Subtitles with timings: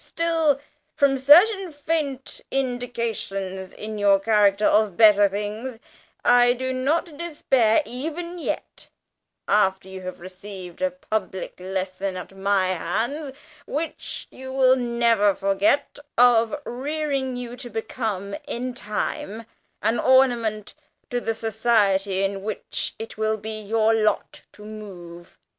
[0.03, 0.59] Still
[0.95, 5.77] from certain faint indications in your character of better things,
[6.25, 8.87] I do not despair even yet
[9.47, 13.31] (after you have received a public lesson at my hands,
[13.67, 19.45] which you will never forget) of rearing you to become in time
[19.83, 20.73] an ornament
[21.11, 25.37] to the society in which it will be your lot to move.